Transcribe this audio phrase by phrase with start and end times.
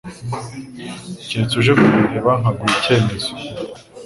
[1.27, 3.31] Keretse uje kundeba nkaguha ikemezo